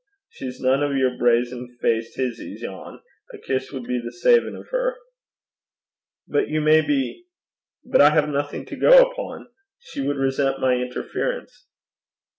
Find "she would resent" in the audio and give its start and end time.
9.77-10.59